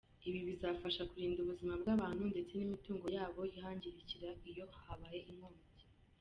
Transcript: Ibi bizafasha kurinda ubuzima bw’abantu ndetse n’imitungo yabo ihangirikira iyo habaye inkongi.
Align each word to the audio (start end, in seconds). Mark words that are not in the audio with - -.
Ibi 0.27 0.39
bizafasha 0.49 1.01
kurinda 1.09 1.39
ubuzima 1.41 1.73
bw’abantu 1.81 2.23
ndetse 2.31 2.51
n’imitungo 2.55 3.07
yabo 3.17 3.41
ihangirikira 3.55 4.29
iyo 4.49 4.65
habaye 4.85 5.19
inkongi. 5.31 5.65